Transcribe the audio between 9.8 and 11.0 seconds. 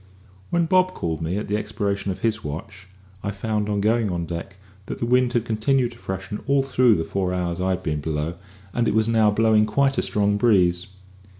a strong breeze.